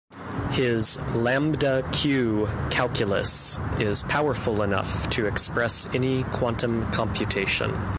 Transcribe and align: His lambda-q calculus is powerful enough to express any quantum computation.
His 0.49 0.99
lambda-q 1.15 2.47
calculus 2.71 3.59
is 3.77 4.01
powerful 4.05 4.63
enough 4.63 5.07
to 5.11 5.27
express 5.27 5.87
any 5.93 6.23
quantum 6.23 6.91
computation. 6.91 7.71